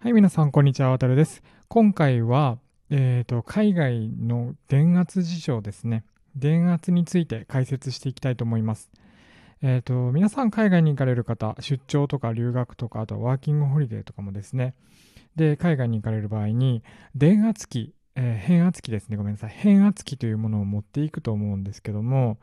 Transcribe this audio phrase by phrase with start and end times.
[0.00, 0.90] はい、皆さん、こんにちは。
[0.90, 1.42] わたるです。
[1.66, 2.58] 今回は、
[2.88, 6.04] えーと、海外の電圧事情ですね。
[6.36, 8.92] 電圧について解説していきたいと思います。
[9.60, 14.74] えーと、皆さん、海外に行かれる方、出張とか留学とか、あとワーキングホリデーとかもですね。
[15.34, 16.84] で、海外に行かれる場合に、
[17.16, 19.16] 電圧機、えー変圧器ですね。
[19.16, 19.50] ごめんなさい。
[19.50, 22.38] 変圧器というものを持っていくと思うんですけども、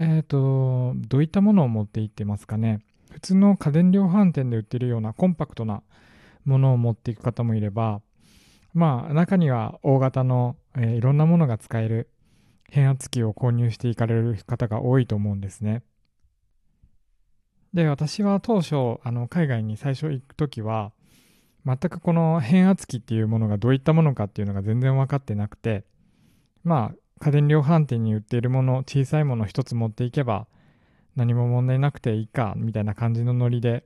[0.00, 2.80] えーと、どういったものを持っていってますかね。
[3.12, 5.84] 普通の家電量販店で売ってるようなコンパクトな
[6.44, 8.00] ものを持っていく方もいれば、
[8.74, 12.08] まあ、中には大型の、えーいろんなものが使える
[12.68, 15.82] 変圧器を購入していかれる方が多いと思うんですね。
[17.74, 20.92] で、私は当初、あの海外に最初行くときは、
[21.66, 25.84] 全くこの変圧器っていうものがどういったものかっていうのが全然分かってなくて、
[26.64, 30.46] まあ、家電量販店に売っているもの、小さいもの一つ持っていけば、
[31.16, 33.84] 何も問題なくていいか、みたいな感じのノリで、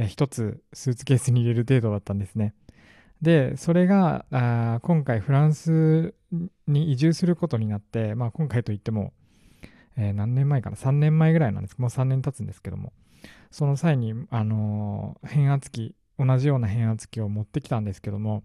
[0.00, 2.54] えー一つスーツケースに入れる程度だったんですね。
[3.20, 6.14] で、それがあ今回フランス
[6.66, 9.12] に移住することになって、まあ、今回といっても、
[9.96, 11.76] えー何年前かな、3年前ぐらいなんです。
[11.78, 12.92] もう3年経つんですけども、
[13.50, 18.42] その際に、あのー変圧器、同じような変圧器を持ってきたんですけども、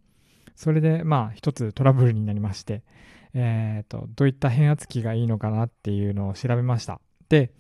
[0.55, 2.83] それで、まあ、一つトラブルになりまして、
[3.33, 6.99] えーと、どういった変圧器がいいのかなっていうのを調べました。
[7.29, 7.53] で、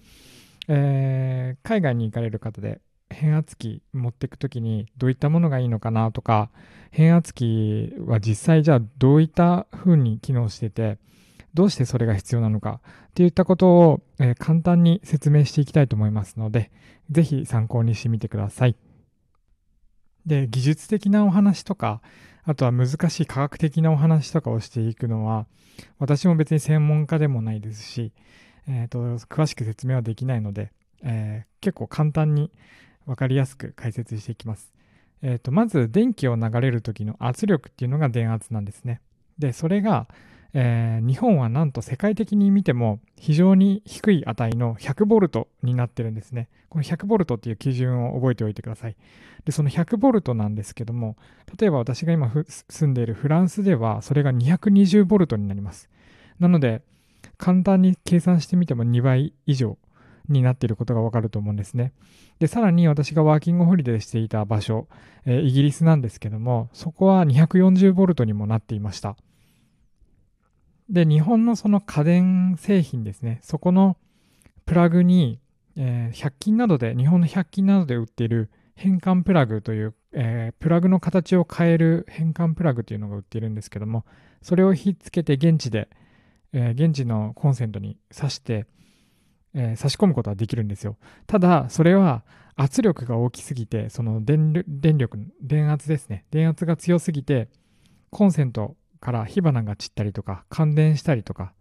[0.67, 6.49] えー海外に行かれる方で変圧器持っていくときにどういったものがいいのかなとか
[6.91, 10.97] 変圧器は実際じゃあどういった風に機能してて
[11.53, 16.71] どうしてそれが必要なのかっていったことを、えー簡単に説明していきたいと思いますので
[17.09, 18.75] ぜひ参考にしてみてください。
[20.25, 22.01] で技術的なお話とか
[22.43, 25.45] あとは難しい科学的なお話とかをしていくのは
[25.99, 28.11] 私も別に専門家でもないですし、
[28.67, 30.71] えーと詳しく説明はできないので、
[31.03, 32.51] えー結構簡単に
[33.05, 34.73] 分かりやすく解説していきます。
[35.21, 39.01] えーとまず電気を流れる時の圧力っていうのが電圧なんですね。
[39.39, 40.07] でそれが、
[40.53, 46.49] えー日本はなんと世界的に見ても非常に低い値の100ボルトになってるんですね。
[46.69, 48.95] この100ボルトっていう基準を覚えておいてください。
[49.45, 51.15] でその100ボルトなんですけども
[51.59, 52.31] 例えば私が今
[52.69, 55.89] 住んでいるフランスではそれが220ボルトになります。
[56.39, 56.81] なので
[57.37, 59.77] 簡単に計算してみても2倍以上
[60.29, 61.93] になっていることがわかると思うんですね。
[62.39, 64.87] で、さらに私がワーキングホリデーしていた場所、
[65.25, 69.15] えーイギリスなんですけども、そこは240ボルトにもなっていました。
[70.89, 73.97] で、日本のその家電製品ですね、そこの
[74.65, 75.39] プラグに、
[75.75, 84.05] えー100均などで、日本の100均などで売っている変換プラグという、えープラグの形を変える変換プラグというのが売っているんですけども、
[84.41, 85.89] それをひっつけて現地で、
[86.53, 88.67] えー現地のコンセントに挿して、
[89.55, 90.97] えー差し込むことはできるんですよ。
[91.25, 92.23] ただ、それは
[92.55, 96.25] 圧力が大きすぎて、その電力、電圧ですね。
[96.29, 97.49] 電圧が強すぎて、
[98.11, 101.53] コンセントから火花が散ったりとか、感電したりとか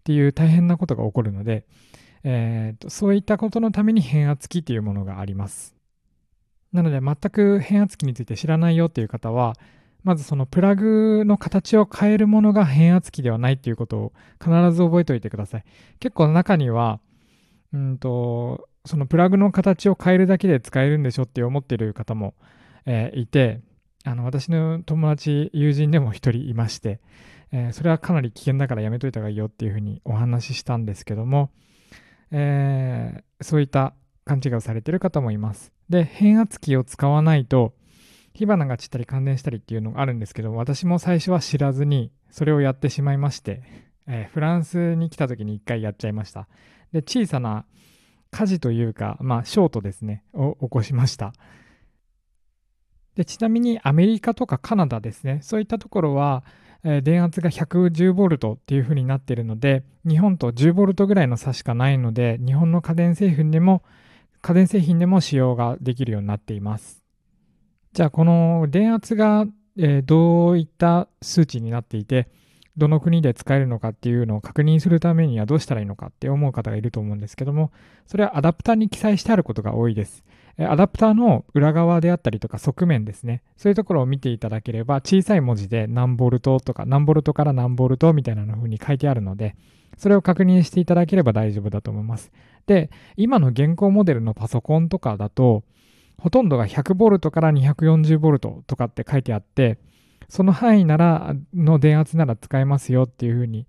[0.00, 1.66] っていう大変なことが起こるので、
[2.24, 5.74] えーとそういったことのために変圧器っていうものがあります。
[6.72, 9.54] なので、全く変圧器について知らないよっていう方は、
[10.04, 15.64] まずそのプラグの形を変えるものが変圧器ではないっていうことを必ず覚えておいてください。
[16.00, 17.00] 結構中には、
[17.72, 22.34] うんと、そのプラグの形を変えるだけで使えるんでしょって思ってる方も、
[22.86, 23.60] えーいて、
[24.04, 27.00] あの私の友達、友人でも一人いまして、
[27.52, 31.50] えーそれはかなり危険だからやめといた方がいいよっていうふうにお話ししたんですけども、
[32.30, 33.94] えーそういった
[34.24, 35.72] 勘違いをされてる方もいます。
[35.88, 37.74] で、変圧器を使わないと、
[38.34, 43.62] 火花が散ったり感電したりっていうのがあるんですけど、私も最初は知らずにそれをやってしまいまして、
[44.06, 46.48] えーフランスに来た時に一回やっちゃいました。
[46.92, 47.64] で、小さな
[48.30, 51.32] 火事というか、まあ、ショートですね、を起こしました。
[53.14, 56.44] で、ちなみにアメリカとかカナダですね、そういったところは、
[56.84, 63.82] えー電圧が110ボルトっていう風になってるので、日本と10ボルトぐらいの差しかないので、日本の家電製品でも、
[64.40, 67.04] 家電製品でも使用ができるようになっています。
[67.92, 69.46] じゃあ、この電圧が、
[69.78, 72.28] えーどういった数値になっていて、
[72.76, 77.70] どの国で使えるのかっていうのを確認するためにはどうしたらいいのかって思う方がいると思うんですけども、
[78.06, 80.24] それはアダプターに記載してあることが多いです。
[80.58, 83.42] アダプターの裏側であったりとか側面ですね。
[83.56, 89.56] そういうところを見ていただければ、小さい文字で何ボルトとか、何ボルトから何ボルトみたいな風に書いてあるので、
[89.96, 92.32] それを確認していただければ大丈夫だと思います。
[92.66, 95.64] で、今の現行モデルのパソコンとかだと、
[96.18, 99.78] ほとんどが100ボルトから240ボルトとかって書いてあって、
[100.28, 103.66] その範囲なら、の電圧なら使えますよっていうふうに、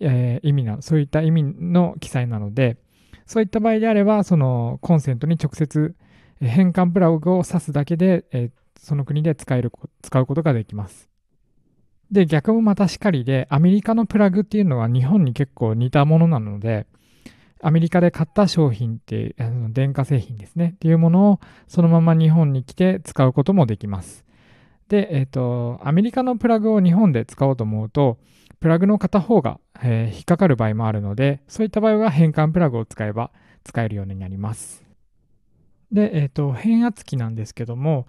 [0.00, 2.76] えー意味な、そういった意味の記載なので、
[3.26, 5.94] そういった場合であれば、そのコンセントに直接
[6.40, 8.50] 変換プラグを挿すだけで、えー
[8.84, 9.72] その国で使える
[10.02, 11.08] 使うことができます。
[12.10, 16.86] で、逆もまたしかりで、アメリカのプラグっていうのは日本に結構似たものなので、
[17.62, 24.24] アメリカで買った商品って、あの電化製品ですね、っていうものをそのまま日本に来て使うこともできます。
[24.88, 28.18] で、えっ、ー、と、アメリカのプラグを日本で使おうと思うと、
[28.60, 33.30] プラグの片方が、えー、引っかかる場合もあるので、そういった場合は変換プラグを使えば
[33.64, 34.84] 使えるようになります。
[35.92, 38.06] で、えっ、ー、と、変圧器なんですけども、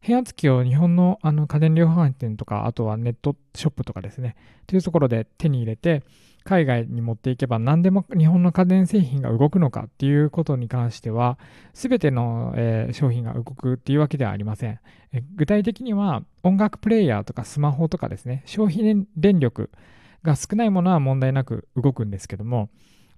[0.00, 4.36] 変圧器を日本のあの家電量販店とか、あとはネットショップとかですね、
[4.66, 6.02] というところで手に入れて、
[6.46, 11.38] 海外に持っていけば何でも日本の家電製品が動くのかっていうことに関しては、
[11.74, 14.78] すべての、えー、商品が動くっていうわけではありません、
[15.12, 19.70] え具体的には音楽プレイヤーとかスマホとかですね、消費電力
[20.22, 22.70] が少ないものは問題なく動くんですけども、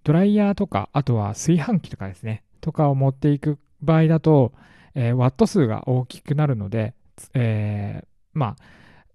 [0.04, 4.52] ドライヤーとか、あとは炊飯器とかですね、とかを持っていく場合だと、
[4.94, 6.94] えー、ワット数が大きくなるので、
[7.34, 8.56] えー、まあ、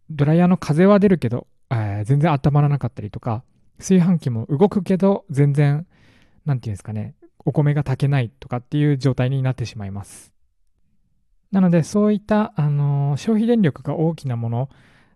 [0.09, 3.43] ドライヤーの風は出るけど、えー、全然温まらなかったりとか、
[3.79, 5.85] 炊飯器も動くけど、全然、
[6.45, 7.15] なんていうんですかね、
[7.45, 10.33] お米が炊けないとかっていう状態になってしまいます。
[11.51, 14.69] なので、そういった、あのー、消費電力が大きなもの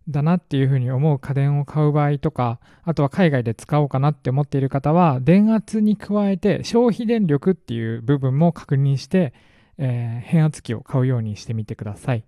[0.07, 9.33] だなっていうふうに思う家電を買う場合とか、あとは海外で使おうかなって思っている方は、電圧に加えて消費電力っていう部分も確認して、
[9.77, 12.23] えー、変圧器を買うようにしてみてください。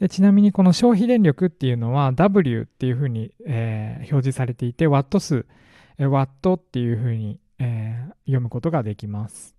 [0.00, 5.46] でちなみにこの消費電力っていうのは W っていうふうに、えー、表示されていて、ワット数、
[5.98, 9.54] え、ワットっていうふうに、えー、読むことができます。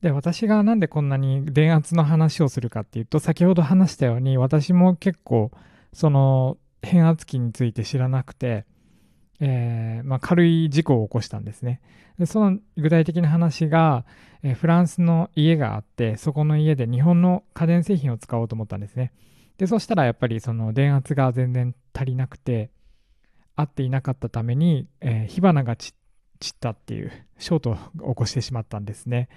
[0.00, 5.50] で、私がなんでこんなに電圧の話をするかっていうと、先ほど話したように、私も結構、
[5.92, 8.64] その変圧器について知らなくて、
[9.40, 11.80] えー、まあ、軽い事故を起こしたんですね。
[12.18, 14.04] でその具体的な話が、
[14.42, 19.12] えー、フランスの家があって、そこの家で日本の家電製品を使おうと思ったんですね。
[19.56, 22.70] で、そしたらやっぱりその電圧が全然足りなくて、
[23.56, 25.94] 合っていなかったために、えー、火花が散っ
[26.60, 29.28] たっていう、ショートを起こしてしまったんですね。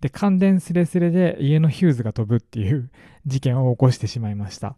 [0.00, 2.90] で、感電スレスレで家のヒューズが飛ぶっていう
[3.26, 4.76] 事件を起こしてしまいました。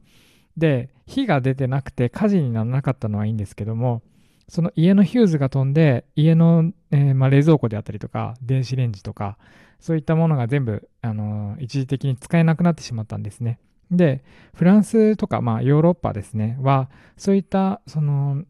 [0.56, 4.02] で、火が出てなくて火事にならなかったのはいいんですけども、
[4.48, 9.38] その家のヒューズが飛んで、家の、えー、まあ、冷蔵庫であったりとか、電子レンジとか、
[9.80, 13.58] そういったものが全部、あのー、一時的に使えなくなってしまったんですね。
[13.90, 14.24] で、
[14.54, 18.44] フランスとか、まあ、ヨーロッパですね、は、そういった、その、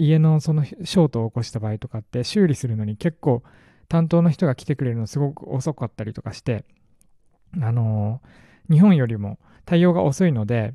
[0.00, 3.42] 家のそのショートを起こした場合とかって修理するのに結構
[3.86, 6.64] 担当の人が来てくれるのすごく遅かったりとかして、
[7.60, 10.74] あのー、日本よりも対応が遅いので、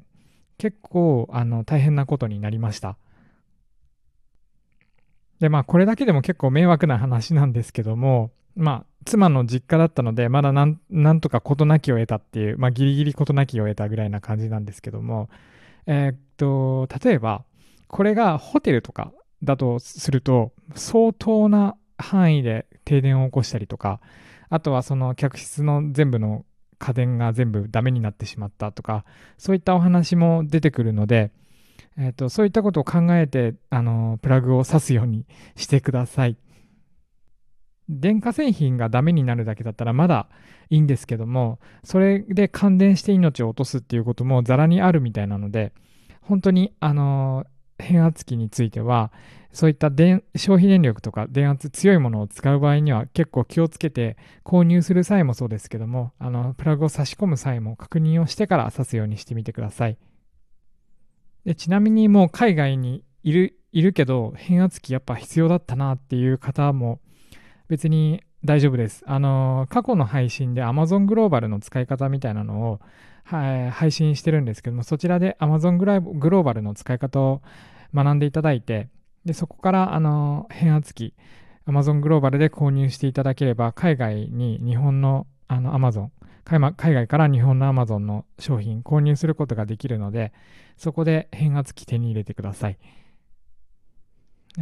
[0.57, 2.97] 結構あの大変なことになりました。
[5.39, 15.29] で、まあ、これだけでも結構迷惑な話なんですけども、まあ、妻の実家だったので、まだなんなんとか事なきを得たっていう、まあ、ギリギリ事なきを得たぐらいな感じなんですけども、
[15.85, 17.43] えー、っと、例えば、
[17.87, 19.11] これがホテルとか
[19.43, 23.99] だとすると、相当な範囲で停電を起こしたりとか、
[24.49, 26.45] あとはその客室の全部の
[26.79, 29.05] 家電が全部ダメになってしまったとか、
[29.37, 31.31] そういったお話も出てくるので、
[31.97, 35.25] えーと、そういったことを考えて、あのプラグを挿すように
[35.55, 36.37] してください。
[37.87, 40.27] 電化製品がダメになるだけだったらまだ
[40.69, 45.71] いいんですけども、それで感電して命を落とすっていうこともざらにあるみたいなので、
[46.21, 47.45] 本当に、あの
[47.77, 49.11] 変圧器については、
[49.51, 59.97] そういった電消費電力とか電圧強いものを使う場合には結構気をつけて購入する際もそうですけども、あのプラグを差し込む際も確認をしてから挿すようにしてみてください。
[61.45, 66.99] でちなみにもう海外にいるいるけど変圧器やっぱ必要だったなっていう方も
[67.67, 69.03] 別に大丈夫です。
[69.07, 72.79] あの過去の配信で Amazon グローバルの使い方みたいなのを、
[73.23, 75.85] はい、配信してるんですけどもそちらで Amazon グ
[76.29, 77.41] ローバルの使い方を
[77.93, 78.89] 学んでいただいて
[79.25, 81.13] でそこからあの変圧器
[81.67, 86.09] Amazon グローバルで購入していただければ海外に日本のあの Amazon
[86.45, 90.31] 海外から日本の Amazon の商品購入することができるので、
[90.77, 92.77] そこで変圧器手に入れてください。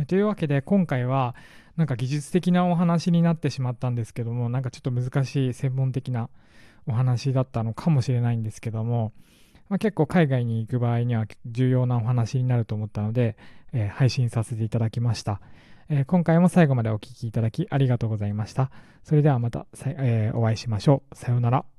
[0.07, 1.35] というわけで今回は
[1.75, 6.29] なんか技術的なお話になってしまったんですけどもなんかちょっと難しい専門的な
[6.87, 9.13] お話だったのかもしれないんですけども、
[9.69, 13.37] まあ、結構海外に行く場合には重要なお話になると思ったので、
[13.71, 15.41] えー、配信させていただきました。
[15.89, 18.71] えー、今回も最後までお聴きいただきありがとうございました。
[19.03, 21.15] それではまた、えー、お会いしましょう。
[21.15, 21.72] さようなら。